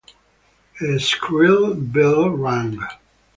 [0.81, 2.79] A shrill bell rang.